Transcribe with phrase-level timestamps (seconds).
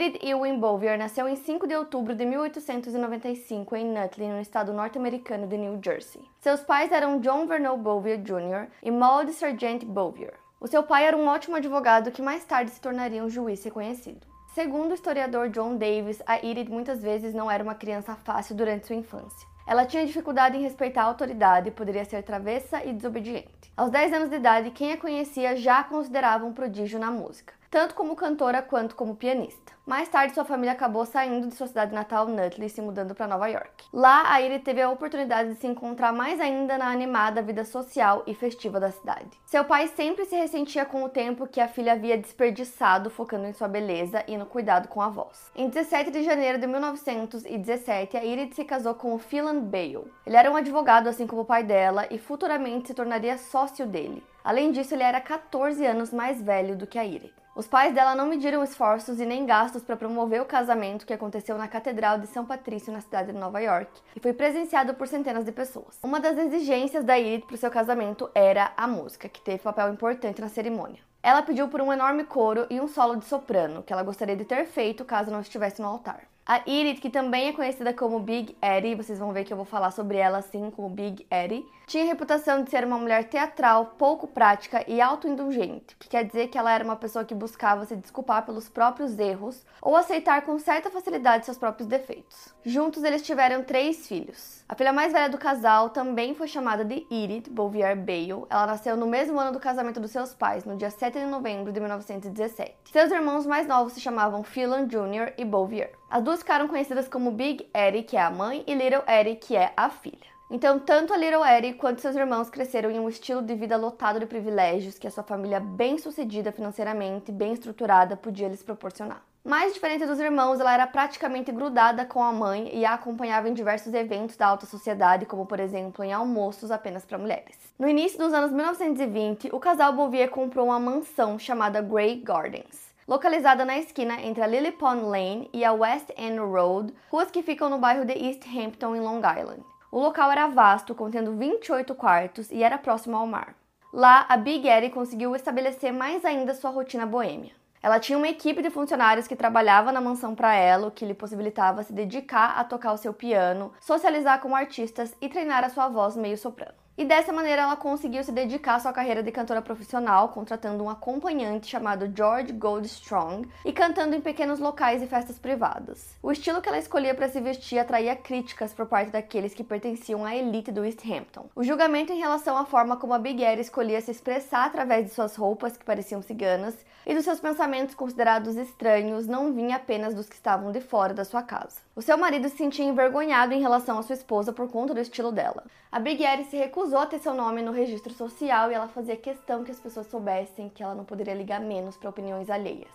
[0.00, 5.48] Edith Ewing Bowyer nasceu em 5 de outubro de 1895 em Nutley, no estado norte-americano
[5.48, 6.22] de New Jersey.
[6.38, 8.70] Seus pais eram John Vernon Bowyer Jr.
[8.80, 10.34] e Maud Sargent Bowyer.
[10.60, 14.24] O seu pai era um ótimo advogado que mais tarde se tornaria um juiz reconhecido.
[14.54, 18.86] Segundo o historiador John Davis, a Edith muitas vezes não era uma criança fácil durante
[18.86, 19.48] sua infância.
[19.66, 23.72] Ela tinha dificuldade em respeitar a autoridade e poderia ser travessa e desobediente.
[23.76, 27.57] Aos 10 anos de idade, quem a conhecia já a considerava um prodígio na música
[27.70, 29.76] tanto como cantora quanto como pianista.
[29.86, 33.26] Mais tarde, sua família acabou saindo de sua cidade natal, Nutley, e se mudando para
[33.26, 33.86] Nova York.
[33.90, 38.34] Lá, a teve a oportunidade de se encontrar mais ainda na animada vida social e
[38.34, 39.40] festiva da cidade.
[39.46, 43.52] Seu pai sempre se ressentia com o tempo que a filha havia desperdiçado focando em
[43.54, 45.50] sua beleza e no cuidado com a voz.
[45.56, 50.12] Em 17 de janeiro de 1917, a se casou com o Phelan Bale.
[50.26, 54.22] Ele era um advogado, assim como o pai dela, e futuramente se tornaria sócio dele.
[54.44, 57.37] Além disso, ele era 14 anos mais velho do que a.
[57.58, 61.58] Os pais dela não mediram esforços e nem gastos para promover o casamento que aconteceu
[61.58, 65.44] na Catedral de São Patrício, na cidade de Nova York, e foi presenciado por centenas
[65.44, 65.98] de pessoas.
[66.00, 69.92] Uma das exigências da Edith para o seu casamento era a música, que teve papel
[69.92, 71.00] importante na cerimônia.
[71.20, 74.44] Ela pediu por um enorme coro e um solo de soprano, que ela gostaria de
[74.44, 76.28] ter feito caso não estivesse no altar.
[76.46, 79.66] A Edith, que também é conhecida como Big Eddie, vocês vão ver que eu vou
[79.66, 83.94] falar sobre ela assim como Big Eddie, tinha a reputação de ser uma mulher teatral,
[83.96, 87.96] pouco prática e autoindulgente, que quer dizer que ela era uma pessoa que buscava se
[87.96, 92.54] desculpar pelos próprios erros ou aceitar com certa facilidade seus próprios defeitos.
[92.62, 94.62] Juntos eles tiveram três filhos.
[94.68, 98.44] A filha mais velha do casal também foi chamada de Edith Bouvier Bale.
[98.50, 101.72] Ela nasceu no mesmo ano do casamento dos seus pais, no dia 7 de novembro
[101.72, 102.74] de 1917.
[102.92, 105.32] Seus irmãos mais novos se chamavam Phelan Jr.
[105.38, 105.92] e Bouvier.
[106.10, 109.56] As duas ficaram conhecidas como Big Eddie, que é a mãe, e Little Eddie, que
[109.56, 110.37] é a filha.
[110.50, 114.18] Então, tanto a Little Eddie quanto seus irmãos cresceram em um estilo de vida lotado
[114.18, 119.22] de privilégios que a sua família bem-sucedida financeiramente, bem estruturada, podia lhes proporcionar.
[119.44, 123.54] Mais diferente dos irmãos, ela era praticamente grudada com a mãe e a acompanhava em
[123.54, 127.56] diversos eventos da alta sociedade, como por exemplo em almoços apenas para mulheres.
[127.78, 133.64] No início dos anos 1920, o casal Bouvier comprou uma mansão chamada Grey Gardens localizada
[133.64, 137.70] na esquina entre a Lily Pond Lane e a West End Road, ruas que ficam
[137.70, 139.62] no bairro de East Hampton, em Long Island.
[139.90, 143.54] O local era vasto, contendo 28 quartos e era próximo ao mar.
[143.90, 147.52] Lá, a Big Eddie conseguiu estabelecer mais ainda sua rotina boêmia.
[147.82, 151.14] Ela tinha uma equipe de funcionários que trabalhava na mansão para ela, o que lhe
[151.14, 155.88] possibilitava se dedicar a tocar o seu piano, socializar com artistas e treinar a sua
[155.88, 156.74] voz meio soprano.
[156.98, 160.90] E dessa maneira ela conseguiu se dedicar à sua carreira de cantora profissional, contratando um
[160.90, 166.18] acompanhante chamado George Goldstrong e cantando em pequenos locais e festas privadas.
[166.20, 170.24] O estilo que ela escolhia para se vestir atraía críticas por parte daqueles que pertenciam
[170.24, 171.48] à elite do East Hampton.
[171.54, 175.14] O julgamento em relação à forma como a Big Air escolhia se expressar através de
[175.14, 176.76] suas roupas que pareciam ciganas
[177.06, 181.24] e dos seus pensamentos considerados estranhos não vinha apenas dos que estavam de fora da
[181.24, 181.78] sua casa.
[181.94, 185.30] O seu marido se sentia envergonhado em relação à sua esposa por conta do estilo
[185.30, 185.64] dela.
[185.90, 189.14] A Big Air se recusou recusou ter seu nome no registro social e ela fazia
[189.14, 192.88] questão que as pessoas soubessem que ela não poderia ligar menos para opiniões alheias.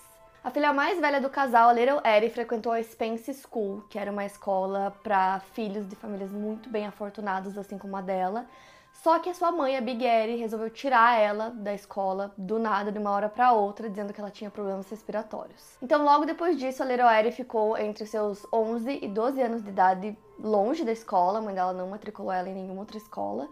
[0.44, 4.12] A filha mais velha do casal, a Little Eddie, frequentou a Spence School, que era
[4.12, 8.48] uma escola para filhos de famílias muito bem afortunados, assim como a dela.
[8.94, 12.92] Só que a sua mãe, a Big Eddie, resolveu tirar ela da escola do nada,
[12.92, 15.78] de uma hora para outra, dizendo que ela tinha problemas respiratórios.
[15.84, 19.70] Então, logo depois disso, a Little Eddie ficou entre seus 11 e 12 anos de
[19.70, 21.38] idade longe da escola.
[21.38, 23.48] A mãe dela não matriculou ela em nenhuma outra escola.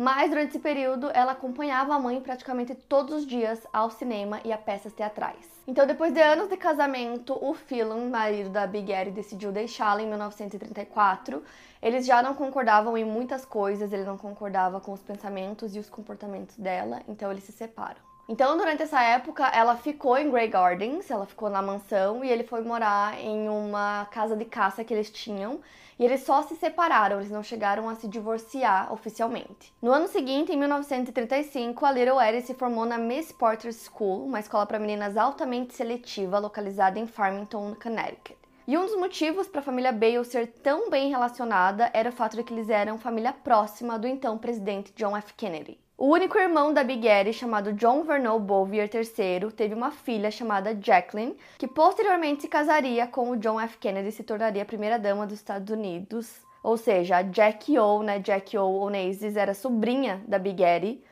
[0.00, 4.52] Mas durante esse período ela acompanhava a mãe praticamente todos os dias ao cinema e
[4.52, 5.44] a peças teatrais.
[5.66, 10.06] Então, depois de anos de casamento, o Phelan, marido da Big Eddie, decidiu deixá-la em
[10.06, 11.42] 1934.
[11.82, 15.90] Eles já não concordavam em muitas coisas, ele não concordava com os pensamentos e os
[15.90, 18.07] comportamentos dela, então eles se separam.
[18.30, 22.44] Então, durante essa época, ela ficou em Grey Gardens, ela ficou na mansão e ele
[22.44, 25.60] foi morar em uma casa de caça que eles tinham.
[25.98, 29.72] E eles só se separaram, eles não chegaram a se divorciar oficialmente.
[29.80, 34.40] No ano seguinte, em 1935, a Little Eddie se formou na Miss Porter School, uma
[34.40, 38.47] escola para meninas altamente seletiva localizada em Farmington, Connecticut.
[38.68, 42.36] E um dos motivos para a família Bale ser tão bem relacionada era o fato
[42.36, 45.32] de que eles eram família próxima do então presidente John F.
[45.32, 45.80] Kennedy.
[45.96, 51.34] O único irmão da Big chamado John Vernon Bouvier III, teve uma filha chamada Jacqueline,
[51.56, 53.78] que posteriormente se casaria com o John F.
[53.78, 56.30] Kennedy e se tornaria a primeira dama dos Estados Unidos.
[56.62, 60.62] Ou seja, a Jackie O, né, Jackie O Onassis, era sobrinha da Big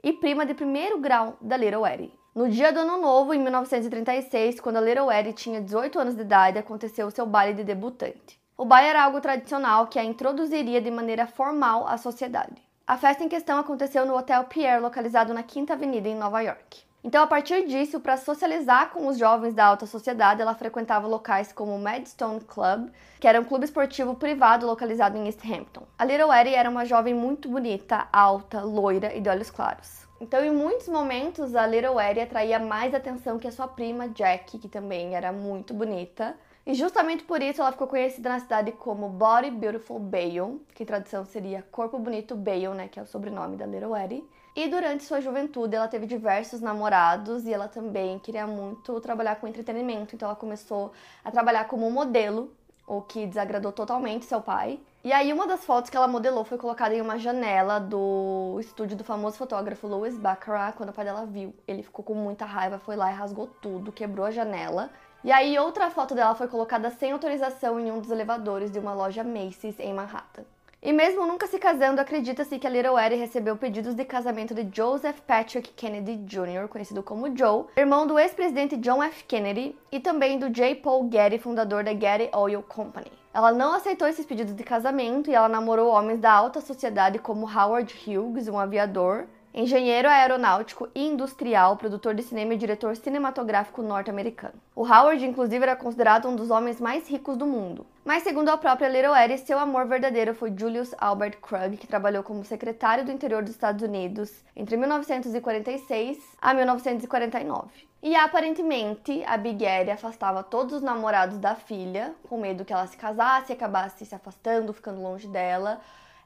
[0.04, 2.12] e prima de primeiro grau da Little Eddie.
[2.36, 6.20] No dia do Ano Novo, em 1936, quando a Little Eddie tinha 18 anos de
[6.20, 8.38] idade, aconteceu o seu baile de debutante.
[8.58, 12.62] O baile era algo tradicional que a introduziria de maneira formal à sociedade.
[12.86, 16.84] A festa em questão aconteceu no Hotel Pierre, localizado na Quinta Avenida, em Nova York.
[17.02, 21.52] Então, a partir disso, para socializar com os jovens da alta sociedade, ela frequentava locais
[21.52, 25.86] como o Madstone Club, que era um clube esportivo privado localizado em East Hampton.
[25.98, 30.05] A Little Eddie era uma jovem muito bonita, alta, loira e de olhos claros.
[30.18, 34.58] Então, em muitos momentos, a Little Eddie atraía mais atenção que a sua prima Jack,
[34.58, 36.34] que também era muito bonita.
[36.64, 40.86] E justamente por isso ela ficou conhecida na cidade como Body Beautiful Bale, que em
[40.86, 44.24] tradução seria Corpo Bonito Bale, né, que é o sobrenome da Little Eddie.
[44.56, 49.46] E durante sua juventude ela teve diversos namorados e ela também queria muito trabalhar com
[49.46, 50.92] entretenimento, então ela começou
[51.22, 52.50] a trabalhar como modelo,
[52.86, 54.78] o que desagradou totalmente seu pai.
[55.02, 58.96] E aí uma das fotos que ela modelou foi colocada em uma janela do estúdio
[58.96, 61.54] do famoso fotógrafo Louis Baccarat, quando o pai dela viu.
[61.66, 64.90] Ele ficou com muita raiva, foi lá e rasgou tudo, quebrou a janela.
[65.22, 68.94] E aí outra foto dela foi colocada sem autorização em um dos elevadores de uma
[68.94, 70.44] loja Macy's em Manhattan.
[70.86, 74.68] E mesmo nunca se casando, acredita-se que a Little Eddie recebeu pedidos de casamento de
[74.72, 79.24] Joseph Patrick Kennedy Jr., conhecido como Joe, irmão do ex-presidente John F.
[79.24, 80.76] Kennedy, e também do J.
[80.76, 83.10] Paul Getty, fundador da Getty Oil Company.
[83.34, 87.50] Ela não aceitou esses pedidos de casamento e ela namorou homens da alta sociedade como
[87.50, 94.52] Howard Hughes, um aviador, engenheiro aeronáutico e industrial, produtor de cinema e diretor cinematográfico norte-americano.
[94.74, 97.86] O Howard, inclusive, era considerado um dos homens mais ricos do mundo.
[98.04, 102.22] Mas, segundo a própria Little Eddie, seu amor verdadeiro foi Julius Albert Krug, que trabalhou
[102.22, 107.70] como secretário do interior dos Estados Unidos entre 1946 a 1949.
[108.02, 112.86] E aparentemente a Big Eddie afastava todos os namorados da filha, com medo que ela
[112.86, 115.80] se casasse e acabasse se afastando, ficando longe dela,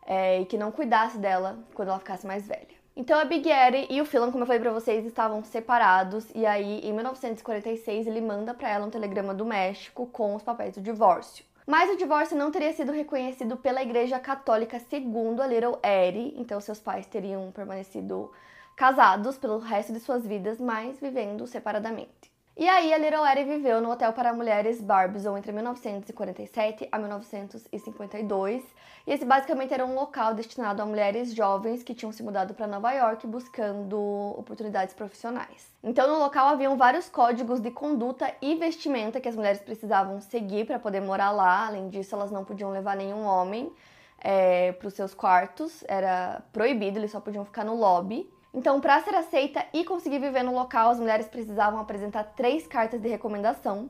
[0.05, 2.80] é, e que não cuidasse dela quando ela ficasse mais velha.
[2.97, 6.45] Então a Big Eddie e o Phelan, como eu falei para vocês, estavam separados e
[6.45, 10.81] aí em 1946 ele manda para ela um telegrama do México com os papéis do
[10.81, 11.45] divórcio.
[11.67, 16.61] Mas o divórcio não teria sido reconhecido pela Igreja Católica segundo a Little Eddie, então
[16.61, 18.33] seus pais teriam permanecido
[18.77, 22.30] casados pelo resto de suas vidas, mas vivendo separadamente.
[22.61, 28.62] E aí a Little Eddie viveu no hotel para mulheres Barbizon entre 1947 a 1952,
[29.07, 32.67] e esse basicamente era um local destinado a mulheres jovens que tinham se mudado para
[32.67, 33.99] Nova York buscando
[34.37, 35.75] oportunidades profissionais.
[35.83, 40.67] Então no local haviam vários códigos de conduta e vestimenta que as mulheres precisavam seguir
[40.67, 41.67] para poder morar lá.
[41.67, 43.73] Além disso, elas não podiam levar nenhum homem
[44.19, 48.31] é, para os seus quartos, era proibido, eles só podiam ficar no lobby.
[48.52, 53.00] Então, para ser aceita e conseguir viver no local, as mulheres precisavam apresentar três cartas
[53.00, 53.88] de recomendação.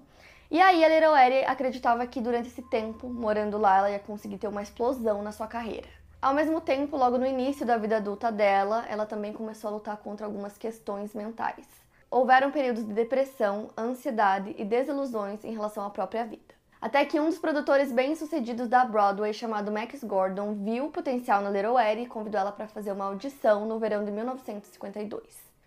[0.50, 4.36] E aí a Little Eddie acreditava que durante esse tempo, morando lá, ela ia conseguir
[4.36, 5.88] ter uma explosão na sua carreira.
[6.20, 9.96] Ao mesmo tempo, logo no início da vida adulta dela, ela também começou a lutar
[9.96, 11.66] contra algumas questões mentais.
[12.10, 16.59] Houveram períodos de depressão, ansiedade e desilusões em relação à própria vida.
[16.80, 21.50] Até que um dos produtores bem-sucedidos da Broadway, chamado Max Gordon, viu o potencial na
[21.50, 25.22] Little e convidou ela para fazer uma audição no verão de 1952.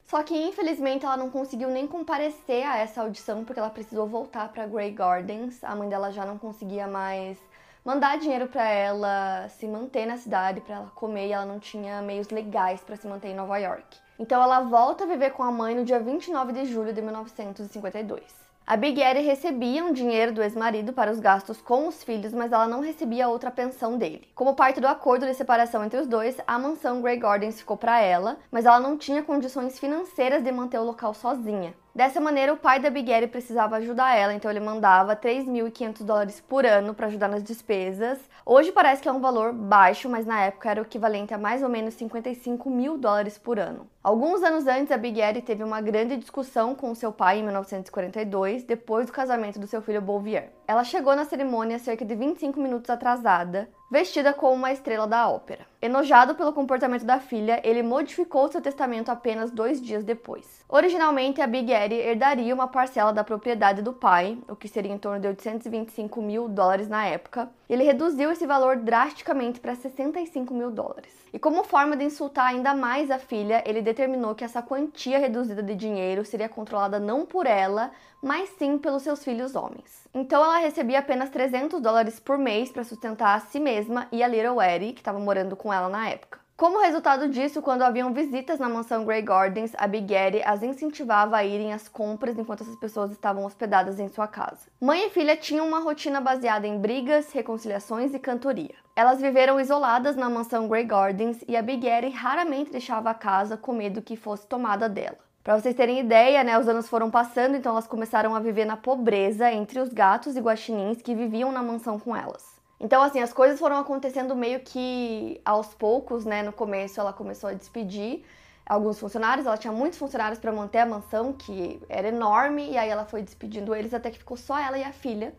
[0.07, 4.49] Só que infelizmente ela não conseguiu nem comparecer a essa audição porque ela precisou voltar
[4.49, 5.63] para Grey Gardens.
[5.63, 7.37] A mãe dela já não conseguia mais
[7.85, 12.01] mandar dinheiro para ela se manter na cidade, para ela comer, e ela não tinha
[12.01, 13.99] meios legais para se manter em Nova York.
[14.17, 18.42] Então ela volta a viver com a mãe no dia 29 de julho de 1952.
[18.65, 22.53] A Big Eddie recebia um dinheiro do ex-marido para os gastos com os filhos, mas
[22.53, 24.25] ela não recebia outra pensão dele.
[24.33, 27.99] Como parte do acordo de separação entre os dois, a mansão Grey Gardens ficou para
[27.99, 31.73] ela, mas ela não tinha condições financeiras de manter o local sozinha.
[31.95, 36.65] Dessa maneira, o pai da Bigueri precisava ajudar ela, então ele mandava 3.500 dólares por
[36.65, 38.17] ano para ajudar nas despesas.
[38.43, 41.61] Hoje parece que é um valor baixo, mas na época era o equivalente a mais
[41.61, 43.87] ou menos 55 mil dólares por ano.
[44.03, 49.05] Alguns anos antes, a Bigueri teve uma grande discussão com seu pai em 1942, depois
[49.05, 50.51] do casamento do seu filho Bouvier.
[50.67, 55.67] Ela chegou na cerimônia cerca de 25 minutos atrasada, vestida como uma estrela da ópera.
[55.79, 60.65] Enojado pelo comportamento da filha, ele modificou seu testamento apenas dois dias depois.
[60.67, 64.97] Originalmente, a Big Eddie herdaria uma parcela da propriedade do pai, o que seria em
[64.97, 67.51] torno de 825 mil dólares na época.
[67.69, 71.13] Ele reduziu esse valor drasticamente para 65 mil dólares.
[71.31, 75.61] E como forma de insultar ainda mais a filha, ele determinou que essa quantia reduzida
[75.61, 77.91] de dinheiro seria controlada não por ela,
[78.23, 80.07] mas sim pelos seus filhos homens.
[80.13, 84.27] Então ela recebia apenas 300 dólares por mês para sustentar a si mesma e a
[84.27, 86.41] Little Eddie, que estava morando com ela na época.
[86.55, 91.35] Como resultado disso, quando haviam visitas na mansão Grey Gardens, a Big Eddie as incentivava
[91.35, 94.67] a irem às compras enquanto essas pessoas estavam hospedadas em sua casa.
[94.79, 98.75] Mãe e filha tinham uma rotina baseada em brigas, reconciliações e cantoria.
[98.95, 103.57] Elas viveram isoladas na mansão Grey Gardens e a Big Eddie raramente deixava a casa
[103.57, 105.17] com medo que fosse tomada dela.
[105.43, 108.77] Para vocês terem ideia, né, os anos foram passando, então elas começaram a viver na
[108.77, 112.45] pobreza entre os gatos e guaxinins que viviam na mansão com elas.
[112.79, 116.43] Então, assim, as coisas foram acontecendo meio que aos poucos, né?
[116.43, 118.23] No começo ela começou a despedir
[118.65, 122.89] alguns funcionários, ela tinha muitos funcionários para manter a mansão, que era enorme, e aí
[122.89, 125.35] ela foi despedindo eles até que ficou só ela e a filha.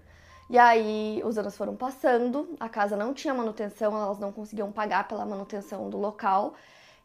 [0.50, 5.08] E aí os anos foram passando, a casa não tinha manutenção, elas não conseguiam pagar
[5.08, 6.52] pela manutenção do local,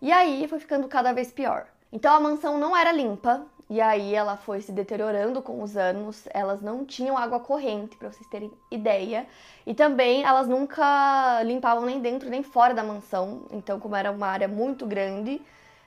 [0.01, 1.65] e aí foi ficando cada vez pior.
[1.91, 6.27] Então a mansão não era limpa, e aí ela foi se deteriorando com os anos,
[6.31, 9.27] elas não tinham água corrente, para vocês terem ideia.
[9.65, 13.43] E também elas nunca limpavam nem dentro nem fora da mansão.
[13.51, 15.39] Então, como era uma área muito grande,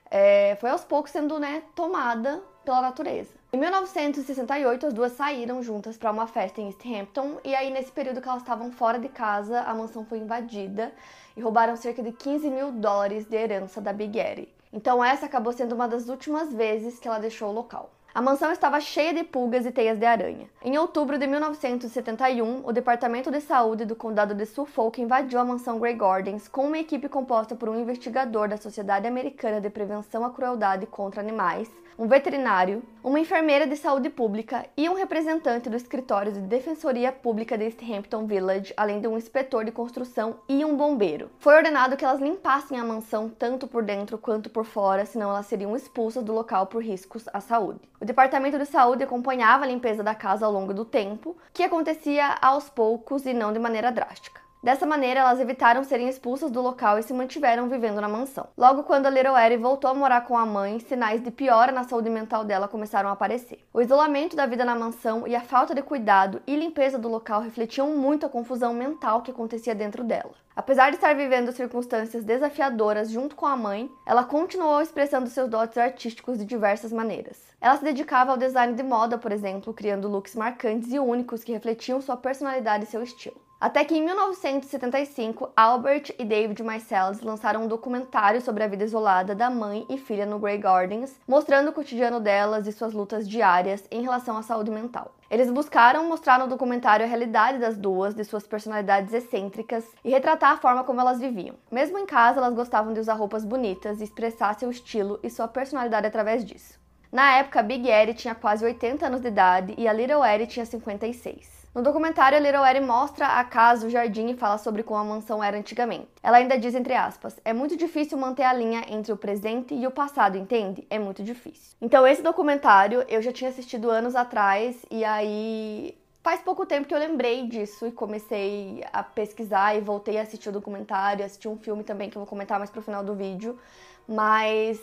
[0.09, 3.35] é, foi aos poucos sendo né, tomada pela natureza.
[3.53, 7.91] Em 1968, as duas saíram juntas para uma festa em East Hampton, e aí nesse
[7.91, 10.93] período que elas estavam fora de casa, a mansão foi invadida
[11.37, 14.49] e roubaram cerca de 15 mil dólares de herança da Big Eddie.
[14.73, 17.91] Então essa acabou sendo uma das últimas vezes que ela deixou o local.
[18.15, 20.47] A mansão estava cheia de pulgas e teias de aranha.
[20.63, 25.79] Em outubro de 1971, o Departamento de Saúde do Condado de Suffolk invadiu a mansão
[25.79, 30.31] Grey Gardens com uma equipe composta por um investigador da Sociedade Americana de Prevenção à
[30.31, 36.33] Crueldade contra Animais, um veterinário, uma enfermeira de saúde pública e um representante do escritório
[36.33, 40.77] de Defensoria Pública de East Hampton Village, além de um inspetor de construção e um
[40.77, 41.31] bombeiro.
[41.39, 45.47] Foi ordenado que elas limpassem a mansão tanto por dentro quanto por fora, senão elas
[45.47, 47.81] seriam expulsas do local por riscos à saúde.
[48.03, 52.37] O Departamento de Saúde acompanhava a limpeza da casa ao longo do tempo, que acontecia
[52.43, 54.42] aos poucos e não de maneira drástica.
[54.63, 58.47] Dessa maneira, elas evitaram serem expulsas do local e se mantiveram vivendo na mansão.
[58.57, 62.09] Logo quando a Little voltou a morar com a mãe, sinais de piora na saúde
[62.09, 63.59] mental dela começaram a aparecer.
[63.75, 67.41] O isolamento da vida na mansão e a falta de cuidado e limpeza do local
[67.41, 70.31] refletiam muito a confusão mental que acontecia dentro dela.
[70.55, 75.77] Apesar de estar vivendo circunstâncias desafiadoras junto com a mãe, ela continuou expressando seus dotes
[75.77, 77.43] artísticos de diversas maneiras.
[77.61, 81.51] Ela se dedicava ao design de moda, por exemplo, criando looks marcantes e únicos que
[81.51, 83.41] refletiam sua personalidade e seu estilo.
[83.63, 89.37] Até que em 1975, Albert e David Mycelis lançaram um documentário sobre a vida isolada
[89.37, 93.87] da mãe e filha no Grey Gardens, mostrando o cotidiano delas e suas lutas diárias
[93.89, 95.15] em relação à saúde mental.
[95.31, 100.55] Eles buscaram mostrar no documentário a realidade das duas, de suas personalidades excêntricas e retratar
[100.55, 101.55] a forma como elas viviam.
[101.71, 105.47] Mesmo em casa, elas gostavam de usar roupas bonitas e expressar seu estilo e sua
[105.47, 106.81] personalidade através disso.
[107.13, 110.67] Na época, Big Eddie tinha quase 80 anos de idade e a Little Eddie tinha
[110.67, 111.62] 56.
[111.75, 115.05] No documentário, a Little Eddie mostra a casa, o jardim e fala sobre como a
[115.05, 116.09] mansão era antigamente.
[116.23, 119.87] Ela ainda diz, entre aspas, é muito difícil manter a linha entre o presente e
[119.87, 120.87] o passado, entende?
[120.91, 121.75] É muito difícil.
[121.81, 126.95] Então, esse documentário eu já tinha assistido anos atrás e aí faz pouco tempo que
[126.95, 131.57] eu lembrei disso e comecei a pesquisar e voltei a assistir o documentário, assisti um
[131.57, 133.59] filme também que eu vou comentar mais pro final do vídeo,
[134.07, 134.79] mas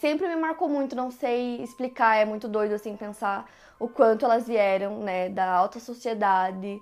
[0.00, 3.48] sempre me marcou muito, não sei explicar, é muito doido assim pensar
[3.78, 6.80] o quanto elas vieram, né, da alta sociedade,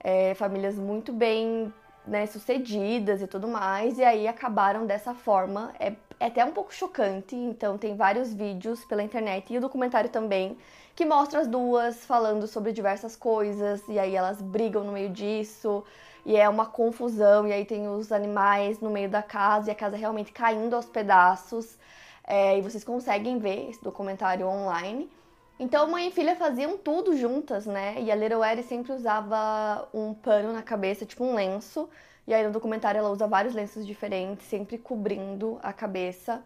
[0.00, 1.72] é, famílias muito bem
[2.06, 5.72] né, sucedidas e tudo mais, e aí acabaram dessa forma.
[5.78, 10.10] É, é até um pouco chocante, então tem vários vídeos pela internet e o documentário
[10.10, 10.56] também
[10.94, 15.82] que mostra as duas falando sobre diversas coisas, e aí elas brigam no meio disso,
[16.24, 19.74] e é uma confusão, e aí tem os animais no meio da casa, e a
[19.74, 21.78] casa realmente caindo aos pedaços.
[22.34, 25.06] É, e vocês conseguem ver esse documentário online.
[25.60, 28.00] Então, mãe e filha faziam tudo juntas, né?
[28.00, 31.90] E a Little sempre usava um pano na cabeça, tipo um lenço.
[32.26, 36.42] E aí no documentário ela usa vários lenços diferentes, sempre cobrindo a cabeça.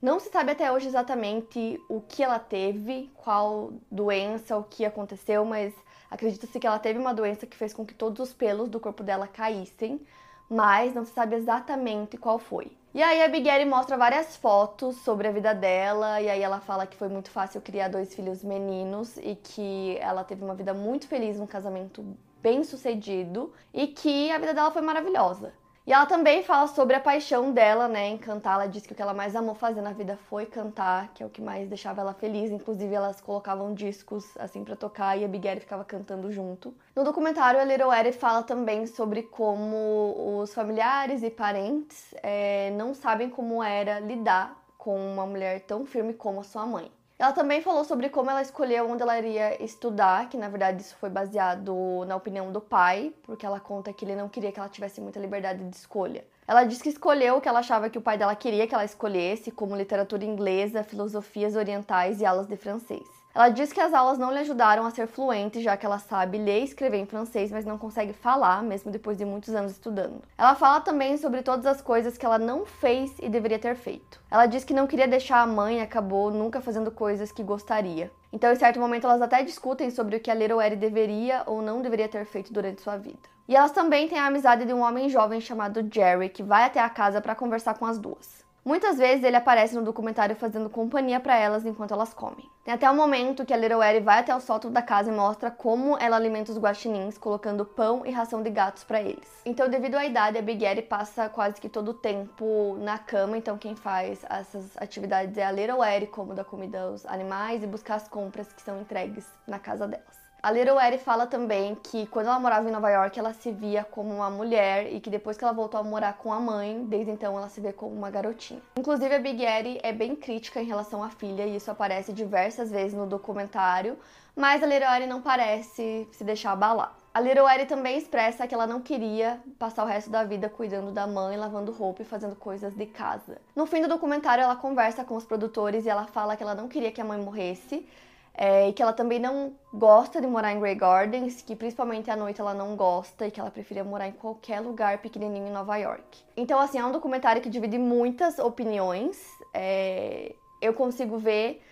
[0.00, 5.44] Não se sabe até hoje exatamente o que ela teve, qual doença, o que aconteceu,
[5.44, 5.74] mas
[6.08, 9.02] acredita-se que ela teve uma doença que fez com que todos os pelos do corpo
[9.02, 10.00] dela caíssem,
[10.48, 12.76] mas não se sabe exatamente qual foi.
[12.94, 16.86] E aí a Big mostra várias fotos sobre a vida dela, e aí ela fala
[16.86, 21.08] que foi muito fácil criar dois filhos meninos e que ela teve uma vida muito
[21.08, 22.04] feliz, um casamento
[22.40, 25.52] bem sucedido e que a vida dela foi maravilhosa.
[25.86, 28.54] E ela também fala sobre a paixão dela, né, em cantar.
[28.54, 31.26] Ela disse que o que ela mais amou fazer na vida foi cantar, que é
[31.26, 32.50] o que mais deixava ela feliz.
[32.50, 36.74] Inclusive, elas colocavam discos assim para tocar e a Big ficava cantando junto.
[36.96, 42.94] No documentário, a Little Eddie fala também sobre como os familiares e parentes é, não
[42.94, 46.90] sabem como era lidar com uma mulher tão firme como a sua mãe.
[47.16, 50.96] Ela também falou sobre como ela escolheu onde ela iria estudar, que na verdade isso
[50.96, 54.68] foi baseado na opinião do pai, porque ela conta que ele não queria que ela
[54.68, 56.24] tivesse muita liberdade de escolha.
[56.46, 58.84] Ela disse que escolheu o que ela achava que o pai dela queria que ela
[58.84, 63.23] escolhesse, como literatura inglesa, filosofias orientais e aulas de francês.
[63.34, 66.38] Ela diz que as aulas não lhe ajudaram a ser fluente, já que ela sabe
[66.38, 70.22] ler e escrever em francês, mas não consegue falar, mesmo depois de muitos anos estudando.
[70.38, 74.20] Ela fala também sobre todas as coisas que ela não fez e deveria ter feito.
[74.30, 78.08] Ela diz que não queria deixar a mãe e acabou nunca fazendo coisas que gostaria.
[78.32, 81.82] Então, em certo momento, elas até discutem sobre o que a Little deveria ou não
[81.82, 83.18] deveria ter feito durante sua vida.
[83.48, 86.78] E elas também têm a amizade de um homem jovem chamado Jerry, que vai até
[86.78, 88.43] a casa para conversar com as duas.
[88.64, 92.48] Muitas vezes ele aparece no documentário fazendo companhia para elas enquanto elas comem.
[92.64, 95.14] Tem até o momento que a Little Ellie vai até o sótão da casa e
[95.14, 99.42] mostra como ela alimenta os guaxinins, colocando pão e ração de gatos para eles.
[99.44, 103.36] Então, devido à idade, a Big Ellie passa quase que todo o tempo na cama,
[103.36, 107.66] então quem faz essas atividades é a Little Ellie, como dar comida aos animais e
[107.66, 110.23] buscar as compras que são entregues na casa delas.
[110.44, 113.82] A Little Eddie fala também que quando ela morava em Nova York, ela se via
[113.82, 117.10] como uma mulher e que depois que ela voltou a morar com a mãe, desde
[117.10, 118.60] então ela se vê como uma garotinha.
[118.76, 122.70] Inclusive, a Big Eddie é bem crítica em relação à filha e isso aparece diversas
[122.70, 123.96] vezes no documentário,
[124.36, 126.94] mas a Little Eddie não parece se deixar abalar.
[127.14, 130.92] A Little Eddie também expressa que ela não queria passar o resto da vida cuidando
[130.92, 133.38] da mãe, lavando roupa e fazendo coisas de casa.
[133.56, 136.68] No fim do documentário, ela conversa com os produtores e ela fala que ela não
[136.68, 137.88] queria que a mãe morresse,
[138.36, 142.16] é, e que ela também não gosta de morar em Grey Gardens, que principalmente à
[142.16, 145.76] noite ela não gosta e que ela preferia morar em qualquer lugar pequenininho em Nova
[145.76, 146.18] York.
[146.36, 149.16] Então, assim, é um documentário que divide muitas opiniões.
[149.52, 151.62] É, eu consigo ver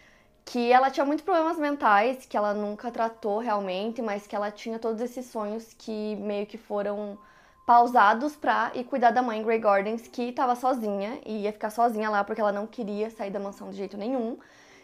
[0.44, 4.78] que ela tinha muitos problemas mentais, que ela nunca tratou realmente, mas que ela tinha
[4.78, 7.18] todos esses sonhos que meio que foram
[7.66, 11.70] pausados pra ir cuidar da mãe em Grey Gardens, que estava sozinha e ia ficar
[11.70, 14.36] sozinha lá porque ela não queria sair da mansão de jeito nenhum.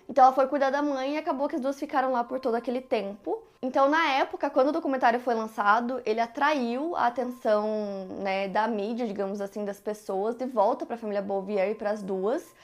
[0.09, 2.55] Então ela foi cuidar da mãe e acabou que as duas ficaram lá por todo
[2.55, 3.43] aquele tempo.
[3.61, 9.07] Então, na época, quando o documentário foi lançado, ele atraiu a atenção né, da mídia,
[9.07, 12.55] digamos assim, das pessoas, de volta para a família Bouvier e para as duas.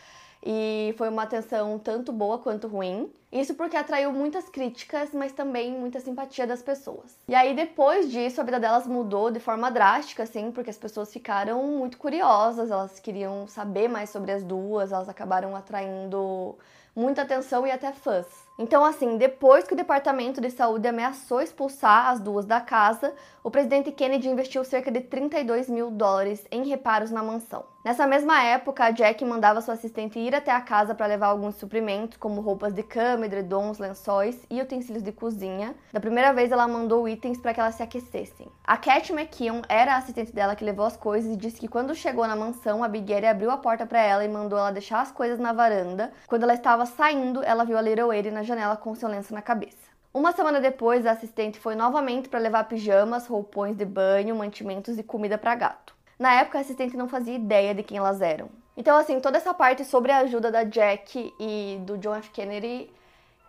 [0.46, 3.10] E foi uma atenção tanto boa quanto ruim.
[3.32, 7.18] Isso porque atraiu muitas críticas, mas também muita simpatia das pessoas.
[7.26, 11.12] E aí, depois disso, a vida delas mudou de forma drástica, assim, porque as pessoas
[11.12, 16.56] ficaram muito curiosas, elas queriam saber mais sobre as duas, elas acabaram atraindo
[16.94, 18.43] muita atenção e até fãs.
[18.56, 23.12] Então, assim, depois que o Departamento de Saúde ameaçou expulsar as duas da casa,
[23.42, 27.64] o presidente Kennedy investiu cerca de 32 mil dólares em reparos na mansão.
[27.84, 32.16] Nessa mesma época, Jack mandava sua assistente ir até a casa para levar alguns suprimentos,
[32.16, 35.74] como roupas de cama, edredons, lençóis e utensílios de cozinha.
[35.92, 38.48] Da primeira vez, ela mandou itens para que elas se aquecessem.
[38.66, 41.94] A Cat McKeon era a assistente dela que levou as coisas e disse que quando
[41.94, 45.12] chegou na mansão, a Big abriu a porta para ela e mandou ela deixar as
[45.12, 46.10] coisas na varanda.
[46.26, 49.42] Quando ela estava saindo, ela viu a Little Eddie na janela com seu lenço na
[49.42, 49.84] cabeça.
[50.12, 55.02] Uma semana depois, a assistente foi novamente para levar pijamas, roupões de banho, mantimentos e
[55.02, 55.92] comida para gato.
[56.16, 58.48] Na época, a assistente não fazia ideia de quem elas eram.
[58.76, 62.30] Então, assim, toda essa parte sobre a ajuda da Jack e do John F.
[62.30, 62.88] Kennedy,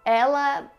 [0.04, 0.72] ela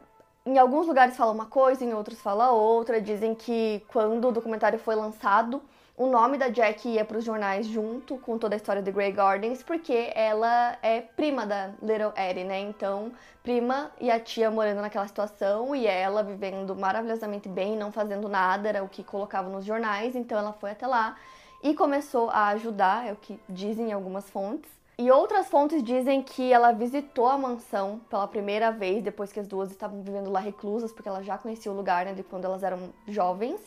[0.45, 3.01] em alguns lugares fala uma coisa, em outros fala outra.
[3.01, 5.61] Dizem que quando o documentário foi lançado,
[5.97, 9.11] o nome da Jack ia para os jornais junto com toda a história de Grey
[9.13, 12.61] Gardens, porque ela é prima da Little Eddie, né?
[12.61, 13.11] Então,
[13.43, 18.69] prima e a tia morando naquela situação e ela vivendo maravilhosamente bem, não fazendo nada,
[18.69, 20.15] era o que colocava nos jornais.
[20.15, 21.17] Então, ela foi até lá
[21.63, 24.71] e começou a ajudar, é o que dizem algumas fontes.
[24.99, 29.47] E outras fontes dizem que ela visitou a mansão pela primeira vez depois que as
[29.47, 32.63] duas estavam vivendo lá reclusas, porque ela já conhecia o lugar né, de quando elas
[32.63, 33.61] eram jovens.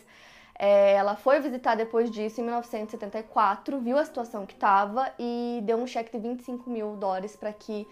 [0.62, 5.78] É, ela foi visitar depois disso em 1974, viu a situação que estava e deu
[5.78, 7.88] um cheque de 25 mil dólares para que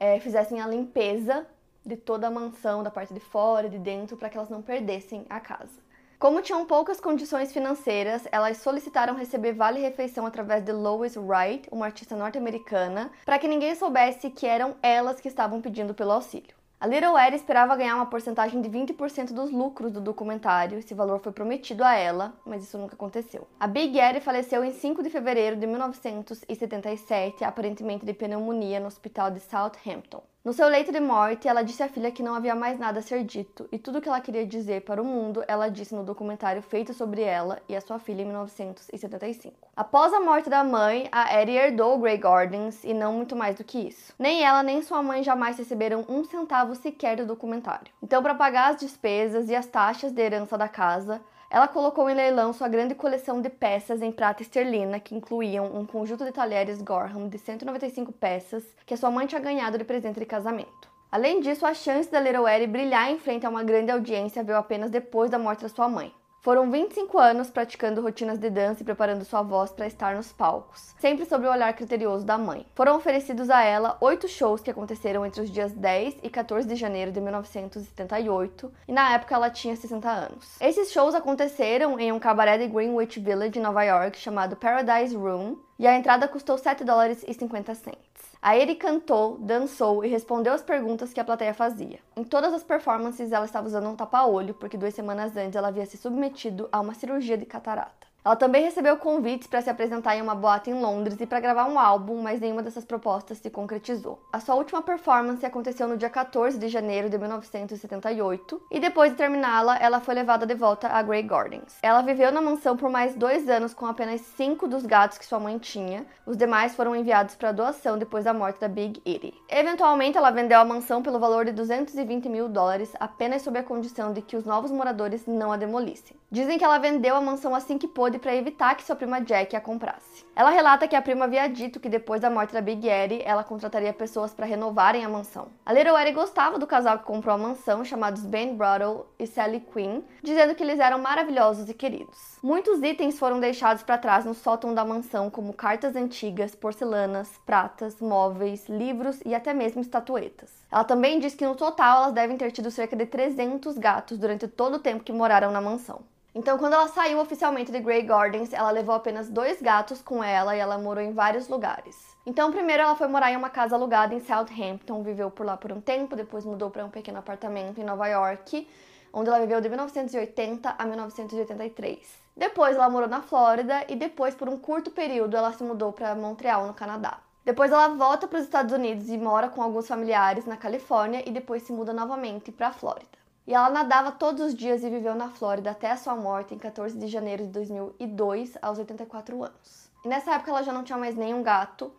[0.00, 1.46] é, fizessem a limpeza
[1.86, 5.24] de toda a mansão, da parte de fora de dentro, para que elas não perdessem
[5.30, 5.86] a casa.
[6.18, 12.16] Como tinham poucas condições financeiras, elas solicitaram receber vale-refeição através de Lois Wright, uma artista
[12.16, 16.57] norte-americana, para que ninguém soubesse que eram elas que estavam pedindo pelo auxílio.
[16.80, 21.18] A Little Ed esperava ganhar uma porcentagem de 20% dos lucros do documentário, esse valor
[21.18, 23.48] foi prometido a ela, mas isso nunca aconteceu.
[23.58, 29.28] A Big Ed faleceu em 5 de fevereiro de 1977, aparentemente de pneumonia, no hospital
[29.28, 30.22] de Southampton.
[30.44, 33.02] No seu leito de morte, ela disse à filha que não havia mais nada a
[33.02, 36.04] ser dito, e tudo o que ela queria dizer para o mundo, ela disse no
[36.04, 39.68] documentário feito sobre ela e a sua filha em 1975.
[39.76, 43.64] Após a morte da mãe, a Eddie herdou Grey Gardens e não muito mais do
[43.64, 44.14] que isso.
[44.16, 47.92] Nem ela nem sua mãe jamais receberam um centavo sequer do documentário.
[48.00, 52.14] Então, para pagar as despesas e as taxas de herança da casa, ela colocou em
[52.14, 56.82] leilão sua grande coleção de peças em prata esterlina, que incluíam um conjunto de talheres
[56.82, 60.88] Gorham de 195 peças que a sua mãe tinha ganhado de presente de casamento.
[61.10, 64.90] Além disso, a chance da Eddie brilhar em frente a uma grande audiência veio apenas
[64.90, 66.12] depois da morte da sua mãe.
[66.40, 70.94] Foram 25 anos praticando rotinas de dança e preparando sua voz para estar nos palcos,
[71.00, 72.64] sempre sob o olhar criterioso da mãe.
[72.76, 76.76] Foram oferecidos a ela oito shows que aconteceram entre os dias 10 e 14 de
[76.76, 80.56] janeiro de 1978, e na época ela tinha 60 anos.
[80.60, 85.88] Esses shows aconteceram em um cabaré de Greenwich Village, Nova York, chamado Paradise Room, e
[85.88, 88.07] a entrada custou 7 dólares e 50 cents.
[88.40, 91.98] A Eri cantou, dançou e respondeu as perguntas que a plateia fazia.
[92.16, 95.84] Em todas as performances, ela estava usando um tapa-olho, porque duas semanas antes ela havia
[95.84, 98.06] se submetido a uma cirurgia de catarata.
[98.24, 101.66] Ela também recebeu convites para se apresentar em uma boate em Londres e para gravar
[101.66, 104.20] um álbum, mas nenhuma dessas propostas se concretizou.
[104.32, 109.16] A sua última performance aconteceu no dia 14 de janeiro de 1978 e depois de
[109.16, 111.78] terminá-la, ela foi levada de volta a Grey Gardens.
[111.82, 115.38] Ela viveu na mansão por mais dois anos com apenas cinco dos gatos que sua
[115.38, 116.04] mãe tinha.
[116.26, 119.32] Os demais foram enviados para doação depois da morte da Big Edie.
[119.48, 124.12] Eventualmente, ela vendeu a mansão pelo valor de 220 mil dólares, apenas sob a condição
[124.12, 126.17] de que os novos moradores não a demolissem.
[126.30, 129.56] Dizem que ela vendeu a mansão assim que pôde para evitar que sua prima Jack
[129.56, 130.26] a comprasse.
[130.36, 133.42] Ela relata que a prima havia dito que depois da morte da Big Eddie, ela
[133.42, 135.48] contrataria pessoas para renovarem a mansão.
[135.64, 139.60] A Little Eddie gostava do casal que comprou a mansão, chamados Ben Brottle e Sally
[139.72, 142.38] Quinn, dizendo que eles eram maravilhosos e queridos.
[142.42, 148.02] Muitos itens foram deixados para trás no sótão da mansão, como cartas antigas, porcelanas, pratas,
[148.02, 150.52] móveis, livros e até mesmo estatuetas.
[150.70, 154.46] Ela também diz que no total elas devem ter tido cerca de 300 gatos durante
[154.46, 156.02] todo o tempo que moraram na mansão.
[156.38, 160.54] Então, quando ela saiu oficialmente de Grey Gardens, ela levou apenas dois gatos com ela
[160.54, 162.16] e ela morou em vários lugares.
[162.24, 165.72] Então, primeiro ela foi morar em uma casa alugada em Southampton, viveu por lá por
[165.72, 168.68] um tempo, depois mudou para um pequeno apartamento em Nova York,
[169.12, 171.98] onde ela viveu de 1980 a 1983.
[172.36, 176.14] Depois ela morou na Flórida e depois, por um curto período, ela se mudou para
[176.14, 177.18] Montreal, no Canadá.
[177.44, 181.32] Depois ela volta para os Estados Unidos e mora com alguns familiares na Califórnia e
[181.32, 183.17] depois se muda novamente para a Flórida.
[183.48, 186.58] E ela nadava todos os dias e viveu na Flórida até a sua morte em
[186.58, 189.90] 14 de janeiro de 2002, aos 84 anos.
[190.04, 191.90] E nessa época ela já não tinha mais nenhum gato.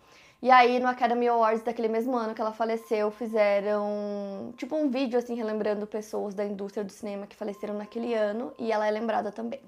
[0.43, 5.17] E aí no Academy Awards daquele mesmo ano que ela faleceu, fizeram tipo um vídeo
[5.17, 9.31] assim relembrando pessoas da indústria do cinema que faleceram naquele ano e ela é lembrada
[9.31, 9.59] também.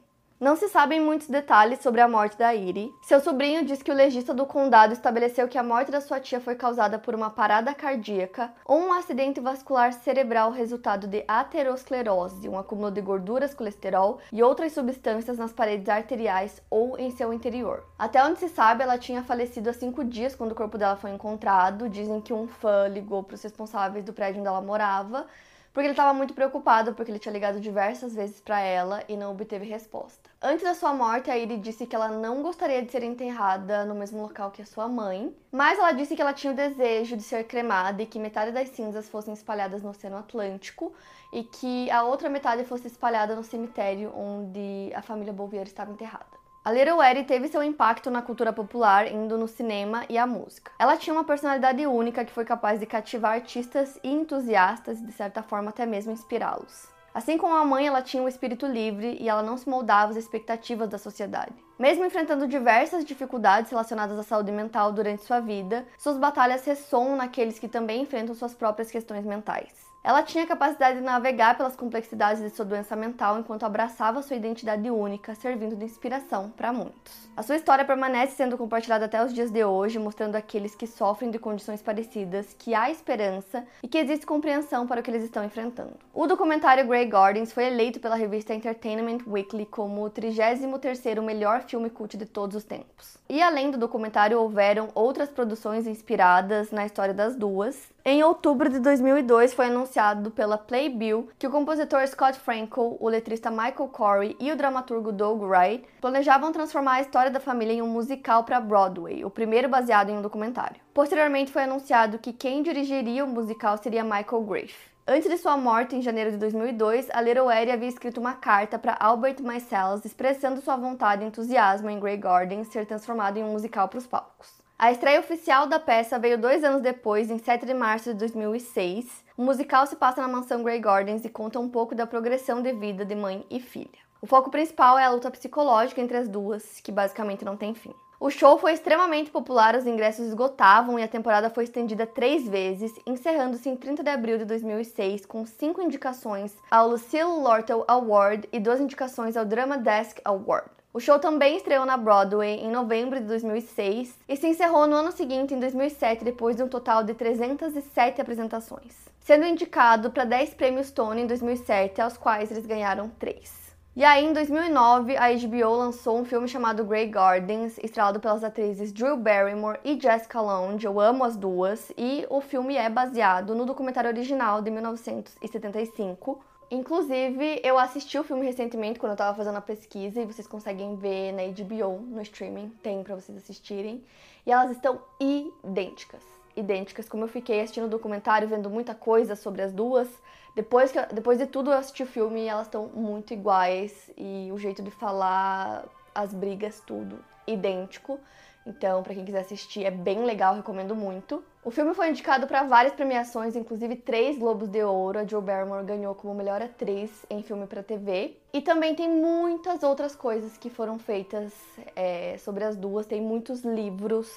[0.41, 2.95] Não se sabem muitos detalhes sobre a morte da Iri.
[2.99, 6.41] Seu sobrinho diz que o legista do condado estabeleceu que a morte da sua tia
[6.41, 12.57] foi causada por uma parada cardíaca ou um acidente vascular cerebral resultado de aterosclerose, um
[12.57, 17.85] acúmulo de gorduras, colesterol e outras substâncias nas paredes arteriais ou em seu interior.
[17.95, 21.11] Até onde se sabe, ela tinha falecido há cinco dias quando o corpo dela foi
[21.11, 21.87] encontrado.
[21.87, 25.27] Dizem que um fã ligou para os responsáveis do prédio onde ela morava
[25.73, 29.31] porque ele estava muito preocupado porque ele tinha ligado diversas vezes para ela e não
[29.31, 30.29] obteve resposta.
[30.41, 33.95] Antes da sua morte, a Iri disse que ela não gostaria de ser enterrada no
[33.95, 37.23] mesmo local que a sua mãe, mas ela disse que ela tinha o desejo de
[37.23, 40.93] ser cremada e que metade das cinzas fossem espalhadas no Oceano Atlântico
[41.31, 46.40] e que a outra metade fosse espalhada no cemitério onde a família Bouvier estava enterrada.
[46.63, 50.71] A Little Eddie teve seu impacto na cultura popular indo no cinema e a música.
[50.77, 55.11] Ela tinha uma personalidade única que foi capaz de cativar artistas e entusiastas e, de
[55.11, 56.87] certa forma, até mesmo inspirá-los.
[57.15, 60.17] Assim como a mãe, ela tinha um espírito livre e ela não se moldava às
[60.17, 61.55] expectativas da sociedade.
[61.79, 67.57] Mesmo enfrentando diversas dificuldades relacionadas à saúde mental durante sua vida, suas batalhas ressoam naqueles
[67.57, 69.90] que também enfrentam suas próprias questões mentais.
[70.03, 74.35] Ela tinha a capacidade de navegar pelas complexidades de sua doença mental enquanto abraçava sua
[74.35, 77.29] identidade única, servindo de inspiração para muitos.
[77.37, 81.29] A sua história permanece sendo compartilhada até os dias de hoje, mostrando àqueles que sofrem
[81.29, 85.43] de condições parecidas que há esperança e que existe compreensão para o que eles estão
[85.43, 85.93] enfrentando.
[86.15, 91.91] O documentário Grey Gardens foi eleito pela revista Entertainment Weekly como o 33º melhor filme
[91.91, 93.19] cult de todos os tempos.
[93.29, 98.79] E além do documentário, houveram outras produções inspiradas na história das duas, em outubro de
[98.79, 104.51] 2002 foi anunciado pela Playbill que o compositor Scott Frankel, o letrista Michael Corey e
[104.51, 109.23] o dramaturgo Doug Wright planejavam transformar a história da família em um musical para Broadway,
[109.23, 110.81] o primeiro baseado em um documentário.
[110.95, 114.75] Posteriormente foi anunciado que quem dirigiria o musical seria Michael Griff.
[115.07, 118.79] Antes de sua morte, em janeiro de 2002, a Little Eddie havia escrito uma carta
[118.79, 123.51] para Albert Mycells expressando sua vontade e entusiasmo em Grey Garden ser transformado em um
[123.51, 124.60] musical para os palcos.
[124.81, 129.23] A estreia oficial da peça veio dois anos depois, em 7 de março de 2006.
[129.37, 132.73] O musical se passa na mansão Grey Gardens e conta um pouco da progressão de
[132.73, 133.99] vida de mãe e filha.
[134.19, 137.93] O foco principal é a luta psicológica entre as duas, que basicamente não tem fim.
[138.19, 142.91] O show foi extremamente popular, os ingressos esgotavam e a temporada foi estendida três vezes,
[143.05, 148.59] encerrando-se em 30 de abril de 2006 com cinco indicações ao Lucille Lortel Award e
[148.59, 150.80] duas indicações ao Drama Desk Award.
[150.93, 155.13] O show também estreou na Broadway em novembro de 2006 e se encerrou no ano
[155.13, 160.91] seguinte, em 2007, depois de um total de 307 apresentações, sendo indicado para 10 prêmios
[160.91, 163.71] Tony em 2007, aos quais eles ganharam 3.
[163.95, 168.91] E aí, em 2009, a HBO lançou um filme chamado Grey Gardens, estrelado pelas atrizes
[168.91, 170.85] Drew Barrymore e Jessica Lange.
[170.85, 171.91] Eu amo as duas.
[171.97, 178.45] E o filme é baseado no documentário original de 1975, Inclusive, eu assisti o filme
[178.45, 182.69] recentemente quando eu tava fazendo a pesquisa e vocês conseguem ver na HBO, no streaming,
[182.81, 184.01] tem para vocês assistirem.
[184.45, 186.23] E elas estão idênticas.
[186.55, 190.07] Idênticas, como eu fiquei assistindo o documentário, vendo muita coisa sobre as duas.
[190.55, 194.09] Depois, que, depois de tudo eu assisti o filme e elas estão muito iguais.
[194.17, 195.83] E o jeito de falar,
[196.15, 198.17] as brigas, tudo idêntico.
[198.65, 201.43] Então, para quem quiser assistir, é bem legal, recomendo muito.
[201.63, 205.19] O filme foi indicado para várias premiações, inclusive três Globos de Ouro.
[205.19, 208.37] A Joe Barrymore ganhou como melhor atriz em filme para TV.
[208.53, 211.53] E também tem muitas outras coisas que foram feitas
[211.95, 213.05] é, sobre as duas.
[213.05, 214.31] Tem muitos livros,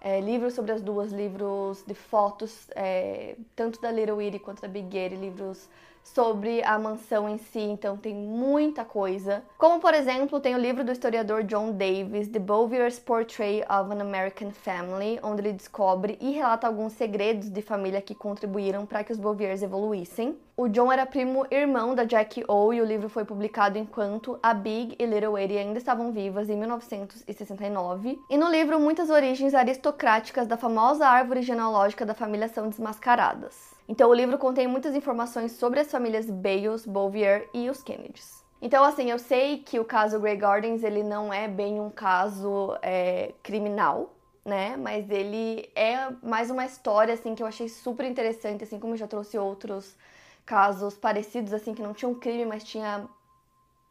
[0.00, 4.68] é, livros sobre as duas, livros de fotos, é, tanto da Little Edie quanto da
[4.68, 5.68] Big Gary, livros
[6.14, 9.42] sobre a mansão em si, então tem muita coisa.
[9.56, 14.00] Como, por exemplo, tem o livro do historiador John Davis, The Bouvier's Portrait of an
[14.00, 19.12] American Family, onde ele descobre e relata alguns segredos de família que contribuíram para que
[19.12, 20.36] os Bouviers evoluíssem.
[20.56, 24.52] O John era primo irmão da Jackie O e o livro foi publicado enquanto a
[24.52, 28.18] Big e Little Eddie ainda estavam vivas em 1969.
[28.28, 33.67] E no livro, muitas origens aristocráticas da famosa árvore genealógica da família são desmascaradas.
[33.88, 38.44] Então o livro contém muitas informações sobre as famílias Bales, Bouvier e os Kennedys.
[38.60, 42.76] Então, assim, eu sei que o caso Grey Gardens ele não é bem um caso
[42.82, 44.76] é, criminal, né?
[44.76, 48.98] Mas ele é mais uma história assim que eu achei super interessante, assim como eu
[48.98, 49.96] já trouxe outros
[50.44, 53.08] casos parecidos, assim que não tinha um crime, mas tinha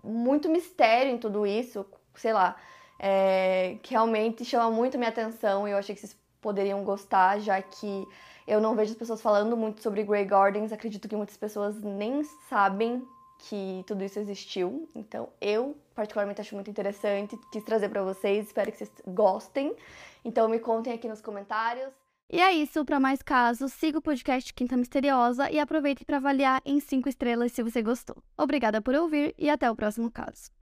[0.03, 2.55] muito mistério em tudo isso, sei lá,
[2.99, 7.61] é, que realmente chama muito minha atenção e eu achei que vocês poderiam gostar, já
[7.61, 8.07] que
[8.47, 12.23] eu não vejo as pessoas falando muito sobre Grey Gardens, acredito que muitas pessoas nem
[12.49, 13.05] sabem
[13.39, 14.89] que tudo isso existiu.
[14.95, 19.75] Então, eu particularmente acho muito interessante, quis trazer para vocês, espero que vocês gostem.
[20.23, 21.91] Então, me contem aqui nos comentários.
[22.29, 26.61] E é isso, para mais casos, siga o podcast Quinta Misteriosa e aproveite para avaliar
[26.65, 28.17] em 5 estrelas se você gostou.
[28.37, 30.51] Obrigada por ouvir e até o próximo caso.